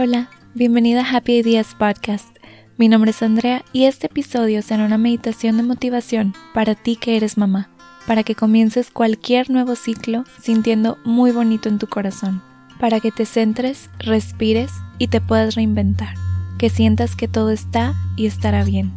Hola, 0.00 0.30
bienvenida 0.54 1.00
a 1.00 1.16
Happy 1.16 1.38
Ideas 1.38 1.74
Podcast. 1.74 2.28
Mi 2.76 2.86
nombre 2.86 3.10
es 3.10 3.20
Andrea 3.20 3.64
y 3.72 3.86
este 3.86 4.06
episodio 4.06 4.62
será 4.62 4.84
una 4.84 4.96
meditación 4.96 5.56
de 5.56 5.64
motivación 5.64 6.34
para 6.54 6.76
ti 6.76 6.94
que 6.94 7.16
eres 7.16 7.36
mamá, 7.36 7.68
para 8.06 8.22
que 8.22 8.36
comiences 8.36 8.92
cualquier 8.92 9.50
nuevo 9.50 9.74
ciclo 9.74 10.22
sintiendo 10.40 10.98
muy 11.04 11.32
bonito 11.32 11.68
en 11.68 11.80
tu 11.80 11.88
corazón, 11.88 12.40
para 12.78 13.00
que 13.00 13.10
te 13.10 13.26
centres, 13.26 13.90
respires 13.98 14.70
y 14.98 15.08
te 15.08 15.20
puedas 15.20 15.56
reinventar, 15.56 16.14
que 16.58 16.70
sientas 16.70 17.16
que 17.16 17.26
todo 17.26 17.50
está 17.50 17.96
y 18.14 18.26
estará 18.26 18.62
bien. 18.62 18.92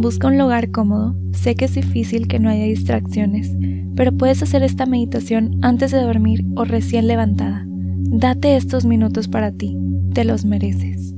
Busca 0.00 0.28
un 0.28 0.38
lugar 0.38 0.70
cómodo. 0.70 1.16
Sé 1.32 1.56
que 1.56 1.64
es 1.64 1.74
difícil 1.74 2.28
que 2.28 2.38
no 2.38 2.48
haya 2.48 2.62
distracciones, 2.62 3.52
pero 3.96 4.12
puedes 4.12 4.40
hacer 4.44 4.62
esta 4.62 4.86
meditación 4.86 5.58
antes 5.60 5.90
de 5.90 6.00
dormir 6.00 6.44
o 6.54 6.64
recién 6.64 7.08
levantada. 7.08 7.64
Date 7.66 8.54
estos 8.54 8.84
minutos 8.84 9.26
para 9.26 9.50
ti. 9.50 9.76
Te 10.14 10.22
los 10.22 10.44
mereces. 10.44 11.16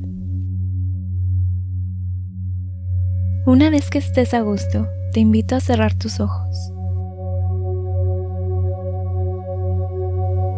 Una 3.44 3.68
vez 3.68 3.90
que 3.90 3.98
estés 3.98 4.32
a 4.32 4.40
gusto, 4.40 4.88
te 5.12 5.20
invito 5.20 5.56
a 5.56 5.60
cerrar 5.60 5.92
tus 5.92 6.18
ojos. 6.18 6.72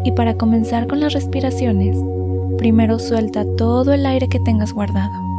Y 0.05 0.13
para 0.13 0.35
comenzar 0.35 0.87
con 0.87 1.01
las 1.01 1.13
respiraciones, 1.13 1.97
primero 2.57 3.01
suelta 3.01 3.45
todo 3.57 3.93
el 3.93 4.07
aire 4.07 4.29
que 4.29 4.39
tengas 4.39 4.73
guardado. 4.73 5.32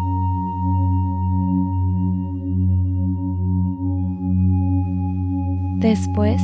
Después, 5.83 6.41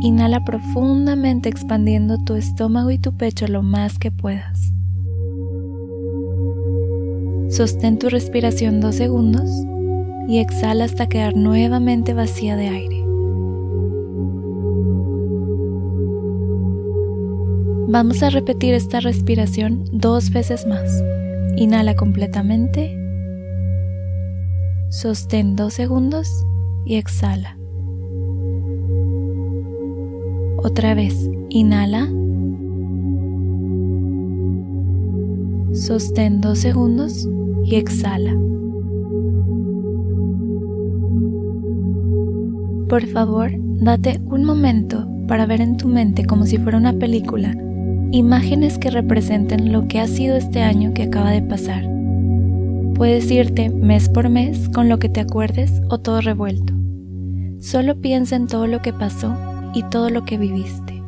inhala 0.00 0.42
profundamente 0.42 1.50
expandiendo 1.50 2.16
tu 2.16 2.34
estómago 2.34 2.90
y 2.90 2.96
tu 2.96 3.12
pecho 3.12 3.46
lo 3.46 3.62
más 3.62 3.98
que 3.98 4.10
puedas. 4.10 4.72
Sostén 7.50 7.98
tu 7.98 8.08
respiración 8.08 8.80
dos 8.80 8.94
segundos 8.94 9.50
y 10.28 10.38
exhala 10.38 10.84
hasta 10.84 11.10
quedar 11.10 11.36
nuevamente 11.36 12.14
vacía 12.14 12.56
de 12.56 12.68
aire. 12.68 13.04
Vamos 17.86 18.22
a 18.22 18.30
repetir 18.30 18.72
esta 18.72 19.00
respiración 19.00 19.84
dos 19.92 20.30
veces 20.30 20.66
más. 20.66 20.90
Inhala 21.54 21.96
completamente, 21.96 22.96
sostén 24.88 25.54
dos 25.54 25.74
segundos 25.74 26.30
y 26.86 26.94
exhala. 26.94 27.59
Otra 30.70 30.94
vez, 30.94 31.28
inhala. 31.48 32.08
Sostén 35.72 36.40
dos 36.40 36.60
segundos 36.60 37.28
y 37.64 37.74
exhala. 37.74 38.30
Por 42.88 43.04
favor, 43.08 43.50
date 43.80 44.20
un 44.26 44.44
momento 44.44 45.08
para 45.26 45.44
ver 45.44 45.60
en 45.60 45.76
tu 45.76 45.88
mente 45.88 46.24
como 46.24 46.46
si 46.46 46.56
fuera 46.56 46.78
una 46.78 46.92
película 46.92 47.52
imágenes 48.12 48.78
que 48.78 48.90
representen 48.90 49.72
lo 49.72 49.88
que 49.88 49.98
ha 49.98 50.06
sido 50.06 50.36
este 50.36 50.62
año 50.62 50.94
que 50.94 51.02
acaba 51.02 51.32
de 51.32 51.42
pasar. 51.42 51.82
Puedes 52.94 53.28
irte 53.28 53.70
mes 53.70 54.08
por 54.08 54.28
mes 54.28 54.68
con 54.68 54.88
lo 54.88 55.00
que 55.00 55.08
te 55.08 55.18
acuerdes 55.18 55.82
o 55.88 55.98
todo 55.98 56.20
revuelto. 56.20 56.74
Solo 57.58 58.00
piensa 58.00 58.36
en 58.36 58.46
todo 58.46 58.68
lo 58.68 58.82
que 58.82 58.92
pasó 58.92 59.49
y 59.74 59.82
todo 59.84 60.10
lo 60.10 60.24
que 60.24 60.38
viviste. 60.38 61.00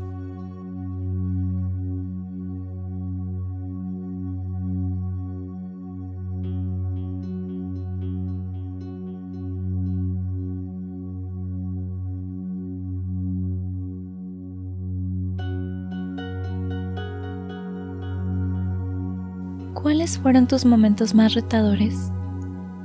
¿Cuáles 19.75 20.17
fueron 20.17 20.47
tus 20.47 20.65
momentos 20.65 21.13
más 21.13 21.35
retadores? 21.35 22.13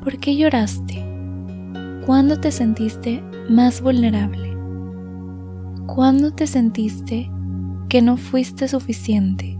¿Por 0.03 0.17
qué 0.17 0.35
lloraste? 0.35 1.05
¿Cuándo 2.05 2.39
te 2.39 2.51
sentiste 2.51 3.23
más 3.49 3.81
vulnerable? 3.81 4.46
¿Cuándo 5.87 6.31
te 6.31 6.45
sentiste 6.47 7.31
que 7.89 8.01
no 8.01 8.17
fuiste 8.17 8.67
suficiente? 8.67 9.57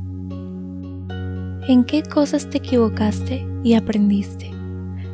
¿En 1.68 1.86
qué 1.88 2.04
cosas 2.04 2.50
te 2.50 2.58
equivocaste 2.60 3.48
y 3.64 3.74
aprendiste? 3.74 4.52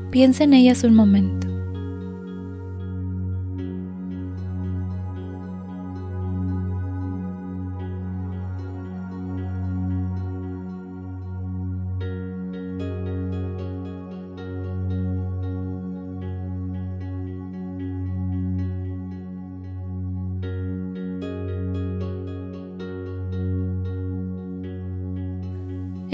Piensa 0.10 0.44
en 0.44 0.54
ellas 0.54 0.84
un 0.84 0.96
momento. 0.96 1.53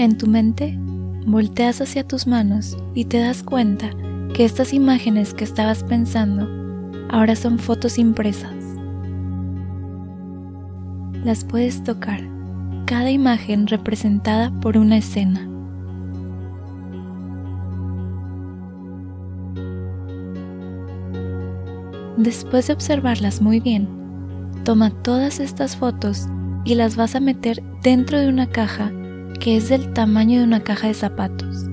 En 0.00 0.16
tu 0.16 0.26
mente, 0.26 0.78
volteas 1.26 1.82
hacia 1.82 2.08
tus 2.08 2.26
manos 2.26 2.74
y 2.94 3.04
te 3.04 3.18
das 3.18 3.42
cuenta 3.42 3.90
que 4.32 4.46
estas 4.46 4.72
imágenes 4.72 5.34
que 5.34 5.44
estabas 5.44 5.84
pensando 5.84 6.48
ahora 7.10 7.36
son 7.36 7.58
fotos 7.58 7.98
impresas. 7.98 8.54
Las 11.22 11.44
puedes 11.44 11.84
tocar, 11.84 12.22
cada 12.86 13.10
imagen 13.10 13.66
representada 13.66 14.50
por 14.62 14.78
una 14.78 14.96
escena. 14.96 15.46
Después 22.16 22.68
de 22.68 22.72
observarlas 22.72 23.42
muy 23.42 23.60
bien, 23.60 23.86
toma 24.64 24.92
todas 25.02 25.40
estas 25.40 25.76
fotos 25.76 26.26
y 26.64 26.74
las 26.74 26.96
vas 26.96 27.14
a 27.16 27.20
meter 27.20 27.62
dentro 27.82 28.18
de 28.18 28.30
una 28.30 28.46
caja 28.46 28.90
que 29.40 29.56
es 29.56 29.70
del 29.70 29.92
tamaño 29.94 30.38
de 30.38 30.44
una 30.44 30.60
caja 30.60 30.86
de 30.88 30.94
zapatos. 30.94 31.66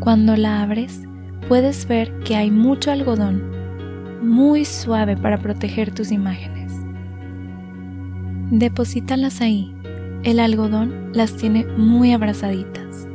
Cuando 0.00 0.36
la 0.36 0.62
abres, 0.62 1.02
puedes 1.48 1.86
ver 1.86 2.12
que 2.24 2.34
hay 2.34 2.50
mucho 2.50 2.90
algodón, 2.90 3.40
muy 4.20 4.64
suave 4.64 5.16
para 5.16 5.38
proteger 5.38 5.94
tus 5.94 6.10
imágenes. 6.10 6.72
Deposítalas 8.50 9.40
ahí. 9.40 9.74
El 10.24 10.40
algodón 10.40 11.10
las 11.12 11.36
tiene 11.36 11.64
muy 11.76 12.12
abrazaditas. 12.12 13.06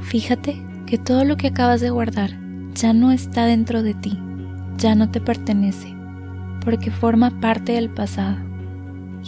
Fíjate 0.00 0.62
que 0.86 0.96
todo 0.96 1.24
lo 1.24 1.36
que 1.36 1.48
acabas 1.48 1.82
de 1.82 1.90
guardar 1.90 2.30
ya 2.72 2.94
no 2.94 3.12
está 3.12 3.44
dentro 3.44 3.82
de 3.82 3.92
ti, 3.92 4.18
ya 4.78 4.94
no 4.94 5.10
te 5.10 5.20
pertenece, 5.20 5.94
porque 6.64 6.90
forma 6.90 7.40
parte 7.40 7.72
del 7.72 7.90
pasado 7.90 8.45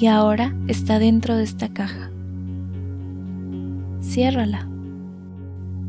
y 0.01 0.07
ahora 0.07 0.55
está 0.69 0.99
dentro 1.01 1.37
de 1.37 1.43
esta 1.43 1.69
caja. 1.69 2.11
Ciérrala. 4.01 4.69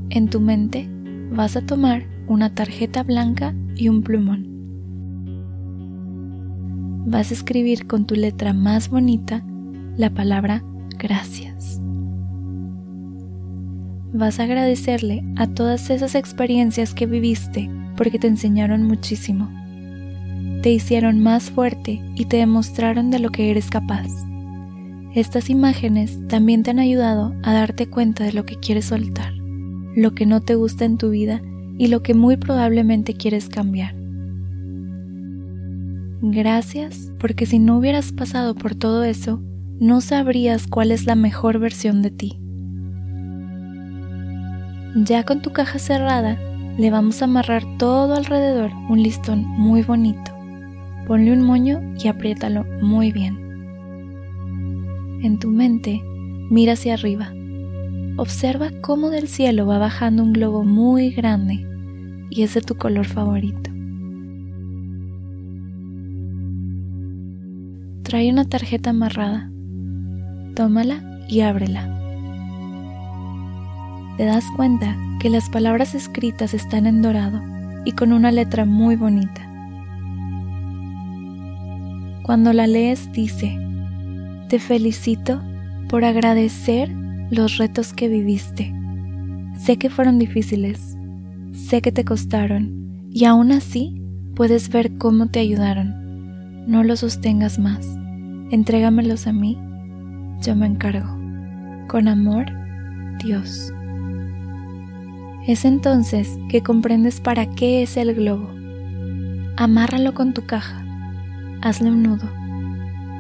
En 0.10 0.30
tu 0.30 0.42
mente 0.42 0.90
vas 1.32 1.56
a 1.56 1.62
tomar 1.62 2.06
una 2.28 2.56
tarjeta 2.56 3.04
blanca 3.04 3.54
y 3.76 3.88
un 3.88 4.02
plumón. 4.02 4.48
Vas 7.06 7.30
a 7.30 7.34
escribir 7.36 7.86
con 7.86 8.06
tu 8.06 8.16
letra 8.16 8.54
más 8.54 8.90
bonita 8.90 9.44
la 9.96 10.10
palabra 10.10 10.64
gracias. 10.98 11.80
Vas 14.12 14.40
a 14.40 14.44
agradecerle 14.44 15.24
a 15.36 15.46
todas 15.46 15.92
esas 15.92 16.16
experiencias 16.16 16.96
que 16.96 17.06
viviste 17.06 17.70
porque 17.96 18.18
te 18.18 18.28
enseñaron 18.28 18.84
muchísimo 18.84 19.59
te 20.62 20.72
hicieron 20.72 21.20
más 21.20 21.50
fuerte 21.52 22.02
y 22.16 22.26
te 22.26 22.38
demostraron 22.38 23.12
de 23.12 23.20
lo 23.20 23.30
que 23.30 23.50
eres 23.50 23.70
capaz. 23.70 24.08
Estas 25.16 25.50
imágenes 25.50 26.20
también 26.28 26.64
te 26.64 26.72
han 26.72 26.80
ayudado 26.80 27.34
a 27.44 27.54
darte 27.54 27.88
cuenta 27.88 28.24
de 28.24 28.34
lo 28.34 28.46
que 28.46 28.58
quieres 28.58 28.86
soltar, 28.86 29.34
lo 29.96 30.14
que 30.14 30.26
no 30.26 30.42
te 30.42 30.56
gusta 30.56 30.86
en 30.86 30.98
tu 30.98 31.10
vida 31.10 31.42
y 31.78 31.88
lo 31.88 32.04
que 32.04 32.14
muy 32.14 32.38
probablemente 32.38 33.14
quieres 33.14 33.50
cambiar. 33.50 33.96
Gracias 36.22 37.12
porque 37.18 37.46
si 37.46 37.60
no 37.60 37.78
hubieras 37.78 38.12
pasado 38.12 38.54
por 38.54 38.76
todo 38.76 39.04
eso, 39.04 39.42
no 39.80 40.02
sabrías 40.02 40.68
cuál 40.68 40.92
es 40.92 41.06
la 41.06 41.16
mejor 41.16 41.60
versión 41.60 42.02
de 42.02 42.12
ti. 42.12 42.40
Ya 44.96 45.24
con 45.24 45.42
tu 45.42 45.52
caja 45.52 45.80
cerrada, 45.80 46.38
le 46.78 46.92
vamos 46.92 47.22
a 47.22 47.26
amarrar 47.26 47.64
todo 47.78 48.16
alrededor 48.16 48.72
un 48.90 49.02
listón 49.02 49.46
muy 49.46 49.82
bonito. 49.82 50.39
Ponle 51.10 51.34
un 51.34 51.42
moño 51.42 51.82
y 51.98 52.08
apriétalo 52.08 52.68
muy 52.84 53.12
bien. 53.12 53.36
En 55.24 55.40
tu 55.40 55.50
mente, 55.50 56.04
mira 56.52 56.74
hacia 56.74 56.94
arriba. 56.94 57.34
Observa 58.18 58.70
cómo 58.82 59.10
del 59.10 59.28
cielo 59.28 59.66
va 59.66 59.80
bajando 59.80 60.22
un 60.22 60.34
globo 60.34 60.64
muy 60.64 61.10
grande 61.10 61.66
y 62.30 62.44
es 62.44 62.54
de 62.54 62.62
tu 62.62 62.76
color 62.76 63.08
favorito. 63.08 63.72
Trae 68.04 68.30
una 68.30 68.46
tarjeta 68.46 68.92
amarrada. 68.92 69.50
Tómala 70.54 71.02
y 71.28 71.42
ábrela. 71.42 71.90
Te 74.18 74.26
das 74.26 74.46
cuenta 74.56 74.96
que 75.20 75.32
las 75.32 75.50
palabras 75.50 75.96
escritas 75.96 76.54
están 76.54 76.86
en 76.86 77.02
dorado 77.02 77.42
y 77.84 77.94
con 77.94 78.14
una 78.14 78.32
letra 78.32 78.66
muy 78.66 78.96
bonita. 78.96 79.49
Cuando 82.30 82.54
la 82.54 82.68
lees 82.68 83.12
dice, 83.12 83.60
te 84.50 84.60
felicito 84.60 85.42
por 85.90 86.06
agradecer 86.06 86.88
los 87.32 87.58
retos 87.58 87.92
que 87.92 88.08
viviste. 88.08 88.72
Sé 89.56 89.78
que 89.78 89.90
fueron 89.90 90.20
difíciles, 90.20 90.96
sé 91.54 91.82
que 91.82 91.92
te 91.92 92.06
costaron 92.06 93.10
y 93.12 93.26
aún 93.26 93.52
así 93.52 94.00
puedes 94.36 94.70
ver 94.70 94.96
cómo 95.00 95.26
te 95.26 95.40
ayudaron. 95.40 96.68
No 96.68 96.84
los 96.84 97.00
sostengas 97.00 97.58
más, 97.58 97.84
entrégamelos 98.52 99.26
a 99.26 99.34
mí, 99.34 99.58
yo 100.40 100.56
me 100.56 100.68
encargo. 100.68 101.10
Con 101.88 102.08
amor, 102.08 102.46
Dios. 103.24 103.74
Es 105.48 105.66
entonces 105.66 106.38
que 106.48 106.62
comprendes 106.62 107.22
para 107.22 107.48
qué 107.48 107.82
es 107.82 107.98
el 107.98 108.14
globo. 108.14 108.52
Amárralo 109.58 110.14
con 110.14 110.36
tu 110.36 110.46
caja, 110.46 110.86
hazle 111.62 111.90
un 111.92 112.04
nudo, 112.04 112.30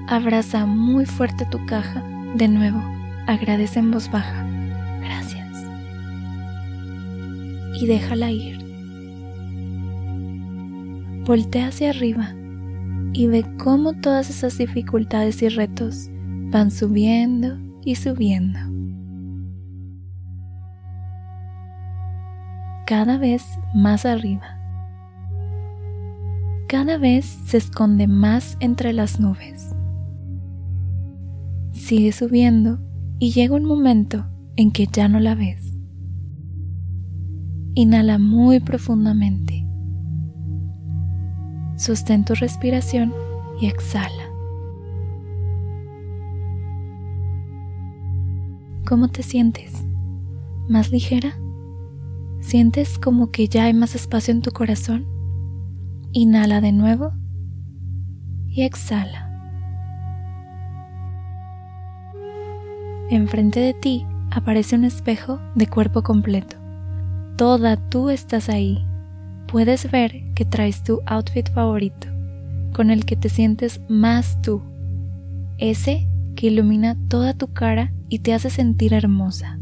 abraza 0.07 0.65
muy 0.65 1.05
fuerte 1.05 1.45
tu 1.45 1.65
caja, 1.65 2.03
de 2.35 2.47
nuevo, 2.47 2.81
agradece 3.27 3.79
en 3.79 3.91
voz 3.91 4.09
baja, 4.11 4.45
gracias, 5.01 5.65
y 7.79 7.87
déjala 7.87 8.31
ir. 8.31 8.57
Voltea 11.25 11.67
hacia 11.67 11.91
arriba 11.91 12.33
y 13.13 13.27
ve 13.27 13.45
cómo 13.57 13.93
todas 13.93 14.29
esas 14.29 14.57
dificultades 14.57 15.41
y 15.41 15.49
retos 15.49 16.09
van 16.51 16.71
subiendo 16.71 17.57
y 17.83 17.95
subiendo. 17.95 18.59
cada 22.89 23.19
vez 23.19 23.43
más 23.75 24.03
arriba. 24.03 24.58
Cada 26.69 26.99
vez 26.99 27.25
se 27.25 27.57
esconde 27.57 28.05
más 28.05 28.55
entre 28.59 28.93
las 28.93 29.19
nubes. 29.19 29.73
Sigue 31.71 32.11
subiendo 32.11 32.77
y 33.17 33.31
llega 33.31 33.55
un 33.55 33.63
momento 33.65 34.27
en 34.55 34.69
que 34.69 34.85
ya 34.85 35.07
no 35.07 35.19
la 35.19 35.33
ves. 35.33 35.75
Inhala 37.73 38.19
muy 38.19 38.59
profundamente. 38.59 39.65
Sostén 41.75 42.23
tu 42.23 42.35
respiración 42.35 43.15
y 43.59 43.65
exhala. 43.65 44.29
¿Cómo 48.87 49.07
te 49.07 49.23
sientes? 49.23 49.73
¿Más 50.67 50.91
ligera? 50.91 51.33
¿Sientes 52.41 52.99
como 52.99 53.31
que 53.31 53.47
ya 53.47 53.63
hay 53.63 53.73
más 53.73 53.95
espacio 53.95 54.31
en 54.35 54.41
tu 54.41 54.51
corazón? 54.51 55.18
Inhala 56.11 56.61
de 56.61 56.71
nuevo 56.71 57.13
y 58.47 58.63
exhala. 58.63 59.27
Enfrente 63.09 63.59
de 63.59 63.73
ti 63.73 64.05
aparece 64.31 64.75
un 64.75 64.83
espejo 64.83 65.39
de 65.55 65.67
cuerpo 65.67 66.03
completo. 66.03 66.57
Toda 67.37 67.77
tú 67.77 68.09
estás 68.09 68.49
ahí. 68.49 68.85
Puedes 69.47 69.89
ver 69.91 70.33
que 70.35 70.45
traes 70.45 70.83
tu 70.83 71.01
outfit 71.05 71.49
favorito, 71.51 72.07
con 72.73 72.91
el 72.91 73.05
que 73.05 73.15
te 73.15 73.29
sientes 73.29 73.81
más 73.89 74.41
tú. 74.41 74.61
Ese 75.57 76.07
que 76.35 76.47
ilumina 76.47 76.95
toda 77.07 77.33
tu 77.33 77.51
cara 77.53 77.91
y 78.09 78.19
te 78.19 78.33
hace 78.33 78.49
sentir 78.49 78.93
hermosa 78.93 79.59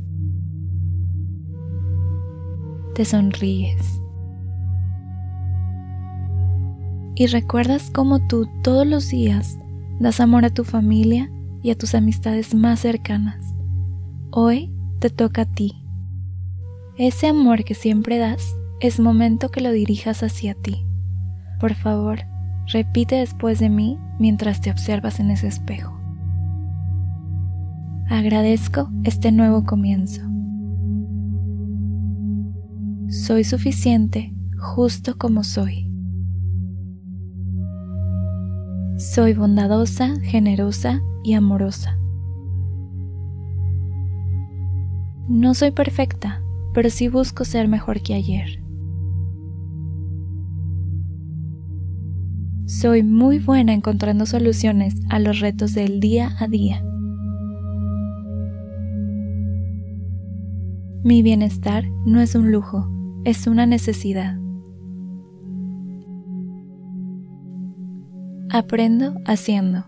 te 2.97 3.05
sonríes. 3.05 4.01
Y 7.19 7.25
recuerdas 7.25 7.89
cómo 7.89 8.19
tú 8.27 8.47
todos 8.61 8.85
los 8.85 9.09
días 9.09 9.57
das 9.99 10.19
amor 10.19 10.45
a 10.45 10.51
tu 10.51 10.63
familia 10.63 11.31
y 11.63 11.71
a 11.71 11.75
tus 11.75 11.95
amistades 11.95 12.53
más 12.53 12.81
cercanas. 12.81 13.55
Hoy 14.29 14.71
te 14.99 15.09
toca 15.09 15.41
a 15.41 15.45
ti. 15.45 15.83
Ese 16.95 17.25
amor 17.25 17.63
que 17.63 17.73
siempre 17.73 18.19
das 18.19 18.55
es 18.81 18.99
momento 18.99 19.49
que 19.49 19.61
lo 19.61 19.71
dirijas 19.71 20.21
hacia 20.21 20.53
ti. 20.53 20.85
Por 21.59 21.73
favor, 21.73 22.19
repite 22.71 23.15
después 23.15 23.57
de 23.57 23.69
mí 23.69 23.97
mientras 24.19 24.61
te 24.61 24.69
observas 24.69 25.19
en 25.19 25.31
ese 25.31 25.47
espejo. 25.47 25.99
Agradezco 28.09 28.91
este 29.05 29.31
nuevo 29.31 29.63
comienzo. 29.63 30.21
Soy 33.09 33.43
suficiente 33.43 34.35
justo 34.59 35.17
como 35.17 35.43
soy. 35.43 35.96
Soy 38.97 39.35
bondadosa, 39.35 40.19
generosa 40.21 41.03
y 41.23 41.33
amorosa. 41.33 41.99
No 45.29 45.53
soy 45.53 45.69
perfecta, 45.69 46.41
pero 46.73 46.89
sí 46.89 47.07
busco 47.07 47.45
ser 47.45 47.67
mejor 47.67 48.01
que 48.01 48.15
ayer. 48.15 48.59
Soy 52.65 53.03
muy 53.03 53.37
buena 53.37 53.73
encontrando 53.73 54.25
soluciones 54.25 54.95
a 55.09 55.19
los 55.19 55.41
retos 55.41 55.75
del 55.75 55.99
día 55.99 56.31
a 56.39 56.47
día. 56.47 56.83
Mi 61.03 61.21
bienestar 61.21 61.85
no 62.07 62.19
es 62.19 62.33
un 62.33 62.51
lujo, 62.51 62.89
es 63.25 63.45
una 63.45 63.67
necesidad. 63.67 64.39
Aprendo 68.49 69.13
haciendo. 69.25 69.83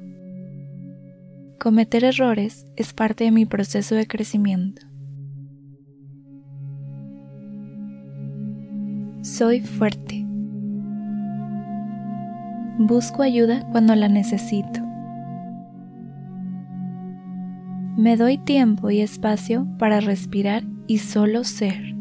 Cometer 1.62 2.04
errores 2.04 2.66
es 2.75 2.92
parte 2.92 3.24
de 3.24 3.32
mi 3.32 3.46
proceso 3.46 3.96
de 3.96 4.06
crecimiento. 4.06 4.86
Soy 9.22 9.62
fuerte. 9.62 10.25
Busco 12.80 13.24
ayuda 13.24 13.66
cuando 13.72 13.96
la 13.96 14.10
necesito. 14.10 14.82
Me 17.98 18.18
doy 18.18 18.38
tiempo 18.38 18.89
y 18.89 19.00
espacio 19.00 19.68
para 19.78 20.01
respirar 20.01 20.63
y 20.86 20.98
solo 20.98 21.46
ser. 21.46 21.99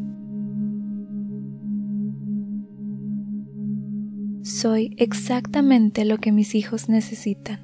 Soy 4.43 4.95
exactamente 4.97 6.05
lo 6.05 6.17
que 6.17 6.31
mis 6.31 6.55
hijos 6.55 6.89
necesitan. 6.89 7.59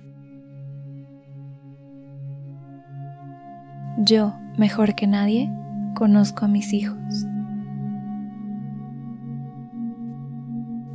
Yo, 3.97 4.33
mejor 4.57 4.95
que 4.95 5.07
nadie, 5.07 5.49
conozco 5.95 6.45
a 6.45 6.47
mis 6.47 6.73
hijos. 6.73 7.25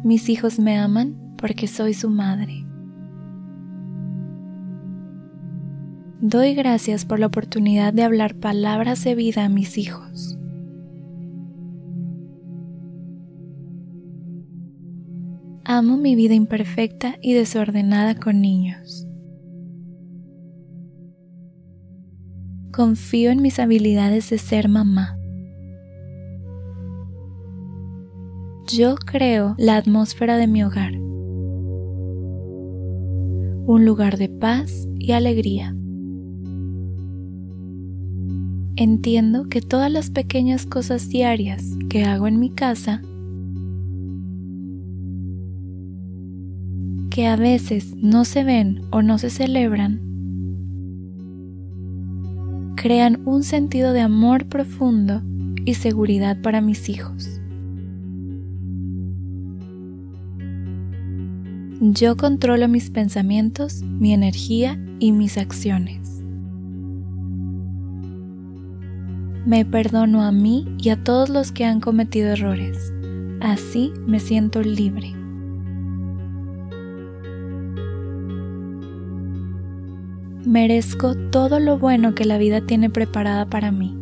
Mis 0.05 0.29
hijos 0.29 0.59
me 0.59 0.79
aman 0.79 1.35
porque 1.37 1.67
soy 1.67 1.95
su 1.95 2.11
madre. 2.11 2.67
Doy 6.21 6.55
gracias 6.55 7.07
por 7.07 7.19
la 7.19 7.27
oportunidad 7.27 7.95
de 7.95 8.03
hablar 8.03 8.35
palabras 8.35 9.03
de 9.05 9.15
vida 9.15 9.47
a 9.47 9.49
mis 9.49 9.79
hijos. 9.79 10.40
Amo 15.73 15.97
mi 15.97 16.17
vida 16.17 16.35
imperfecta 16.35 17.15
y 17.23 17.33
desordenada 17.33 18.17
con 18.17 18.41
niños. 18.41 19.07
Confío 22.73 23.31
en 23.31 23.41
mis 23.41 23.61
habilidades 23.61 24.31
de 24.31 24.39
ser 24.39 24.69
mamá. 24.69 25.17
Yo 28.67 28.97
creo 28.97 29.55
la 29.59 29.77
atmósfera 29.77 30.39
de 30.39 30.49
mi 30.49 30.65
hogar. 30.65 30.95
Un 33.67 33.85
lugar 33.85 34.19
de 34.19 34.29
paz 34.29 34.89
y 34.99 35.13
alegría. 35.13 35.77
entiendo 38.77 39.45
que 39.51 39.61
todas 39.61 39.93
las 39.93 40.09
pequeñas 40.09 40.65
cosas 40.65 41.11
diarias 41.11 41.63
que 41.91 42.05
hago 42.05 42.27
en 42.27 42.41
mi 42.41 42.49
casa, 42.49 43.03
que 47.21 47.27
a 47.27 47.37
veces 47.37 47.95
no 47.97 48.25
se 48.25 48.45
ven 48.45 48.81
o 48.89 49.03
no 49.03 49.19
se 49.19 49.29
celebran, 49.29 50.01
crean 52.77 53.21
un 53.27 53.43
sentido 53.43 53.93
de 53.93 54.01
amor 54.01 54.47
profundo 54.47 55.21
y 55.67 55.75
seguridad 55.75 56.41
para 56.41 56.63
mis 56.63 56.89
hijos. 56.89 57.43
Yo 61.83 62.17
controlo 62.17 62.69
mis 62.69 62.89
pensamientos, 62.89 63.83
mi 63.83 64.15
energía 64.15 64.83
y 64.99 65.13
mis 65.13 65.37
acciones. 65.37 66.23
Me 69.45 69.67
perdono 69.67 70.23
a 70.23 70.33
mí 70.33 70.65
y 70.79 70.89
a 70.89 71.05
todos 71.05 71.29
los 71.29 71.53
que 71.53 71.67
han 71.67 71.81
cometido 71.81 72.31
errores. 72.31 72.95
Así 73.43 73.93
me 74.07 74.21
siento 74.21 74.63
libre. 74.63 75.20
Merezco 80.45 81.15
todo 81.31 81.61
lo 81.61 81.79
bueno 81.79 82.15
que 82.15 82.25
la 82.25 82.39
vida 82.39 82.61
tiene 82.61 82.91
preparada 82.91 83.47
para 83.47 83.71
mí. 83.71 83.97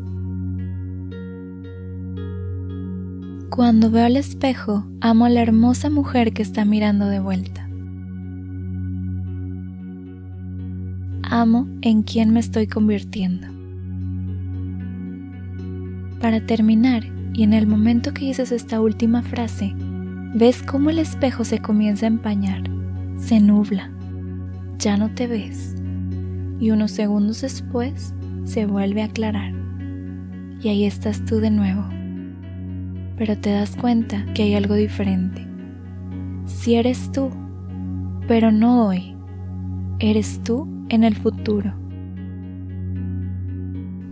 Cuando 3.51 3.91
veo 3.91 4.07
al 4.07 4.17
espejo, 4.17 4.87
amo 5.01 5.25
a 5.25 5.31
la 5.31 5.43
hermosa 5.43 5.91
mujer 5.91 6.33
que 6.33 6.43
está 6.43 6.65
mirando 6.65 7.07
de 7.07 7.21
vuelta. 7.21 7.69
amo 11.31 11.69
en 11.83 12.03
quien 12.03 12.33
me 12.33 12.41
estoy 12.41 12.67
convirtiendo. 12.67 13.47
Para 16.21 16.45
terminar, 16.45 17.05
y 17.35 17.45
en 17.45 17.53
el 17.53 17.67
momento 17.67 18.13
que 18.13 18.27
dices 18.27 18.51
esta 18.51 18.81
última 18.81 19.23
frase, 19.23 19.73
ves 20.35 20.63
cómo 20.63 20.91
el 20.91 20.99
espejo 20.99 21.45
se 21.45 21.61
comienza 21.61 22.07
a 22.07 22.09
empañar, 22.09 22.65
se 23.17 23.41
nubla, 23.41 23.91
ya 24.79 24.97
no 24.97 25.11
te 25.15 25.27
ves, 25.27 25.77
y 26.61 26.71
unos 26.71 26.91
segundos 26.91 27.43
después 27.43 28.15
se 28.45 28.67
vuelve 28.67 29.03
a 29.03 29.07
aclarar. 29.07 29.53
Y 30.61 30.69
ahí 30.69 30.85
estás 30.85 31.25
tú 31.25 31.41
de 31.41 31.51
nuevo. 31.51 31.85
Pero 33.17 33.37
te 33.39 33.51
das 33.51 33.77
cuenta 33.77 34.25
que 34.35 34.45
hay 34.45 34.55
algo 34.55 34.75
diferente. 34.75 35.47
Si 36.47 36.75
eres 36.75 37.13
tú, 37.13 37.31
pero 38.27 38.51
no 38.51 38.87
hoy, 38.87 39.17
eres 39.99 40.43
tú 40.43 40.69
en 40.89 41.05
el 41.05 41.15
futuro. 41.15 41.75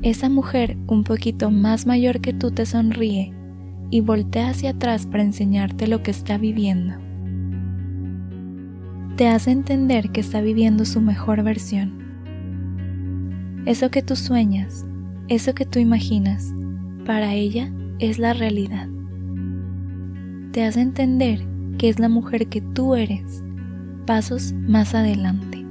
Esa 0.03 0.29
mujer 0.29 0.77
un 0.87 1.03
poquito 1.03 1.51
más 1.51 1.87
mayor 1.87 2.21
que 2.21 2.33
tú 2.33 2.51
te 2.51 2.67
sonríe 2.67 3.33
y 3.91 4.01
voltea 4.01 4.51
hacia 4.51 4.71
atrás 4.71 5.07
para 5.07 5.23
enseñarte 5.23 5.87
lo 5.87 6.03
que 6.03 6.11
está 6.11 6.39
viviendo. 6.39 6.95
Te 9.17 9.29
hace 9.29 9.51
entender 9.51 10.11
que 10.11 10.21
está 10.21 10.41
viviendo 10.41 10.85
su 10.85 11.01
mejor 11.01 11.43
versión. 11.43 12.06
Eso 13.67 13.91
que 13.91 14.03
tú 14.03 14.17
sueñas, 14.17 14.87
eso 15.29 15.55
que 15.55 15.67
tú 15.67 15.79
imaginas, 15.79 16.55
para 17.05 17.35
ella 17.35 17.71
es 17.99 18.19
la 18.19 18.33
realidad. 18.33 18.89
Te 20.53 20.65
hace 20.65 20.81
entender 20.81 21.47
que 21.77 21.91
es 21.91 21.99
la 21.99 22.09
mujer 22.09 22.47
que 22.47 22.63
tú 22.63 22.95
eres, 22.95 23.45
pasos 24.07 24.55
más 24.55 24.95
adelante 24.95 25.67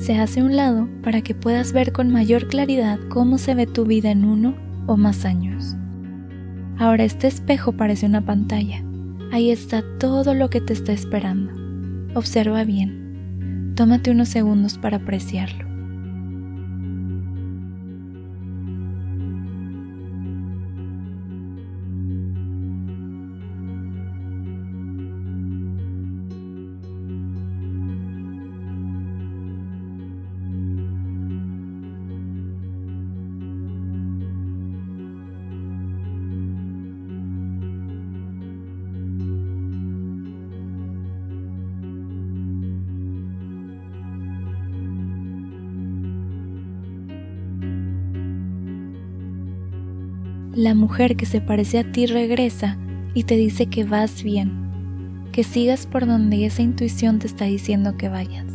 se 0.00 0.18
hace 0.18 0.42
un 0.42 0.56
lado 0.56 0.88
para 1.02 1.20
que 1.20 1.34
puedas 1.34 1.72
ver 1.72 1.92
con 1.92 2.10
mayor 2.10 2.48
claridad 2.48 2.98
cómo 3.10 3.36
se 3.36 3.54
ve 3.54 3.66
tu 3.66 3.84
vida 3.84 4.10
en 4.10 4.24
uno 4.24 4.56
o 4.86 4.96
más 4.96 5.26
años. 5.26 5.76
Ahora 6.78 7.04
este 7.04 7.26
espejo 7.26 7.72
parece 7.72 8.06
una 8.06 8.24
pantalla. 8.24 8.82
Ahí 9.30 9.50
está 9.50 9.84
todo 9.98 10.32
lo 10.34 10.48
que 10.48 10.62
te 10.62 10.72
está 10.72 10.92
esperando. 10.92 11.52
Observa 12.14 12.64
bien. 12.64 12.99
Tómate 13.80 14.10
unos 14.10 14.28
segundos 14.28 14.76
para 14.76 14.98
apreciarlo. 14.98 15.69
La 50.54 50.74
mujer 50.74 51.16
que 51.16 51.26
se 51.26 51.40
parece 51.40 51.78
a 51.78 51.92
ti 51.92 52.06
regresa 52.06 52.76
y 53.14 53.24
te 53.24 53.36
dice 53.36 53.66
que 53.66 53.84
vas 53.84 54.22
bien, 54.22 54.52
que 55.32 55.44
sigas 55.44 55.86
por 55.86 56.06
donde 56.06 56.44
esa 56.44 56.62
intuición 56.62 57.18
te 57.18 57.28
está 57.28 57.44
diciendo 57.44 57.96
que 57.96 58.08
vayas. 58.08 58.46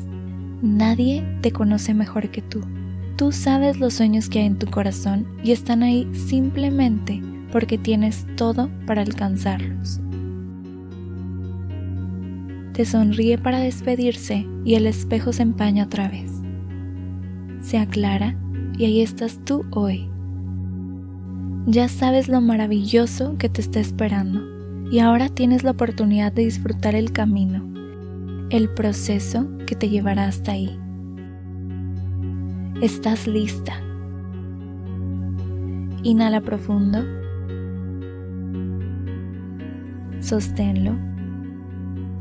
Nadie 0.61 1.23
te 1.41 1.51
conoce 1.51 1.93
mejor 1.93 2.29
que 2.31 2.41
tú. 2.41 2.61
Tú 3.15 3.31
sabes 3.31 3.79
los 3.79 3.93
sueños 3.93 4.27
que 4.29 4.39
hay 4.39 4.45
en 4.45 4.59
tu 4.59 4.67
corazón 4.67 5.25
y 5.43 5.51
están 5.51 5.83
ahí 5.83 6.07
simplemente 6.13 7.21
porque 7.51 7.77
tienes 7.77 8.25
todo 8.35 8.69
para 8.85 9.01
alcanzarlos. 9.01 10.01
Te 12.73 12.83
sonríe 12.83 13.37
para 13.37 13.59
despedirse 13.59 14.45
y 14.65 14.75
el 14.75 14.85
espejo 14.85 15.31
se 15.31 15.43
empaña 15.43 15.85
otra 15.85 16.09
vez. 16.09 16.29
Se 17.61 17.77
aclara 17.77 18.35
y 18.77 18.83
ahí 18.83 19.01
estás 19.01 19.39
tú 19.45 19.63
hoy 19.71 20.09
ya 21.67 21.87
sabes 21.87 22.29
lo 22.29 22.41
maravilloso 22.41 23.37
que 23.37 23.49
te 23.49 23.61
está 23.61 23.79
esperando 23.79 24.41
y 24.91 24.99
ahora 24.99 25.29
tienes 25.29 25.63
la 25.63 25.71
oportunidad 25.71 26.31
de 26.31 26.45
disfrutar 26.45 26.93
el 26.93 27.11
camino, 27.11 27.65
el 28.51 28.69
proceso 28.69 29.47
que 29.65 29.75
te 29.75 29.89
llevará 29.89 30.27
hasta 30.27 30.51
ahí. 30.51 30.79
Estás 32.81 33.25
lista. 33.25 33.73
Inhala 36.03 36.41
profundo. 36.41 37.03
Sosténlo. 40.19 40.95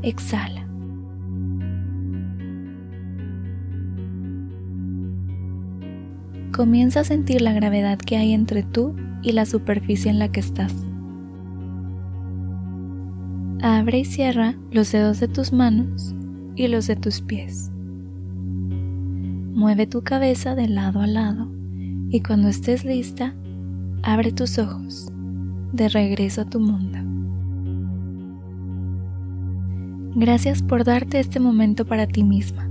Exhala. 0.01 0.65
Comienza 6.51 7.01
a 7.01 7.03
sentir 7.03 7.41
la 7.41 7.53
gravedad 7.53 7.99
que 7.99 8.17
hay 8.17 8.33
entre 8.33 8.63
tú 8.63 8.95
y 9.25 9.31
la 9.31 9.45
superficie 9.45 10.11
en 10.11 10.19
la 10.19 10.31
que 10.31 10.39
estás. 10.39 10.71
Abre 13.61 13.99
y 13.99 14.05
cierra 14.05 14.53
los 14.71 14.91
dedos 14.91 15.19
de 15.19 15.27
tus 15.27 15.51
manos 15.51 16.13
y 16.55 16.67
los 16.67 16.85
de 16.85 16.95
tus 16.95 17.21
pies. 17.21 17.71
Mueve 19.55 19.87
tu 19.87 20.03
cabeza 20.03 20.53
de 20.53 20.67
lado 20.67 21.01
a 21.01 21.07
lado 21.07 21.47
y 22.09 22.21
cuando 22.21 22.49
estés 22.49 22.85
lista, 22.85 23.33
abre 24.03 24.31
tus 24.31 24.59
ojos 24.59 25.11
de 25.73 25.89
regreso 25.89 26.41
a 26.41 26.45
tu 26.45 26.59
mundo. 26.59 26.99
Gracias 30.17 30.61
por 30.61 30.83
darte 30.83 31.19
este 31.19 31.39
momento 31.39 31.85
para 31.85 32.05
ti 32.05 32.23
misma. 32.23 32.69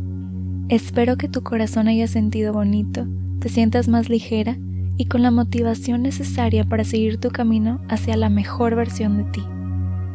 Espero 0.68 1.16
que 1.16 1.28
tu 1.28 1.42
corazón 1.42 1.88
haya 1.88 2.06
sentido 2.06 2.52
bonito, 2.52 3.08
te 3.40 3.48
sientas 3.48 3.88
más 3.88 4.08
ligera 4.08 4.56
y 4.96 5.06
con 5.06 5.22
la 5.22 5.30
motivación 5.30 6.02
necesaria 6.02 6.64
para 6.64 6.84
seguir 6.84 7.18
tu 7.18 7.30
camino 7.30 7.80
hacia 7.88 8.16
la 8.16 8.28
mejor 8.28 8.74
versión 8.76 9.16
de 9.16 9.24
ti. 9.32 9.42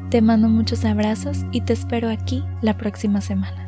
Te 0.09 0.21
mando 0.21 0.47
muchos 0.49 0.85
abrazos 0.85 1.45
y 1.51 1.61
te 1.61 1.73
espero 1.73 2.09
aquí 2.09 2.43
la 2.61 2.77
próxima 2.77 3.21
semana. 3.21 3.58